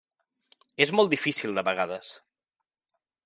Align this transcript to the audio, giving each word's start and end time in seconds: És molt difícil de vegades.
És 0.85 0.93
molt 0.99 1.11
difícil 1.11 1.53
de 1.59 1.65
vegades. 1.69 2.11